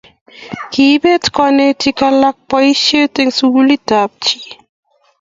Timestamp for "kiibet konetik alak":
0.71-2.37